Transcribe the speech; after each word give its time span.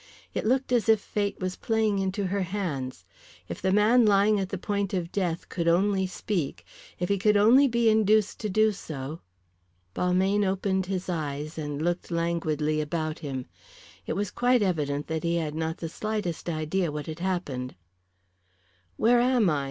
It 0.33 0.47
looked 0.47 0.71
as 0.71 0.89
if 0.89 0.99
fate 0.99 1.39
was 1.39 1.55
playing 1.55 1.99
into 1.99 2.25
her 2.25 2.41
hands. 2.41 3.05
If 3.47 3.61
the 3.61 3.71
man 3.71 4.03
lying 4.03 4.39
at 4.39 4.49
the 4.49 4.57
point 4.57 4.95
of 4.95 5.11
death 5.11 5.47
could 5.47 5.67
only 5.67 6.07
speak, 6.07 6.65
if 6.97 7.07
he 7.07 7.19
could 7.19 7.37
only 7.37 7.67
be 7.67 7.87
induced 7.87 8.39
to 8.39 8.49
do 8.49 8.71
so. 8.71 9.21
Balmayne 9.95 10.43
opened 10.43 10.87
his 10.87 11.07
eyes 11.07 11.55
and 11.55 11.79
looked 11.83 12.09
languidly 12.09 12.81
about 12.81 13.19
him. 13.19 13.45
It 14.07 14.13
was 14.13 14.31
quite 14.31 14.63
evident 14.63 15.05
that 15.05 15.23
he 15.23 15.35
had 15.35 15.53
not 15.53 15.77
the 15.77 15.87
slightest 15.87 16.49
idea 16.49 16.91
what 16.91 17.05
had 17.05 17.19
happened. 17.19 17.75
"Where 18.95 19.19
am 19.19 19.51
I?" 19.51 19.59